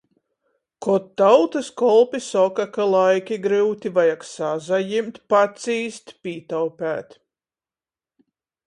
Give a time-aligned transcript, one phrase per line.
[0.85, 7.17] Kod tautys kolpi soka, ka laiki gryuti, vajag sasajimt, pacīst, pītaupeit...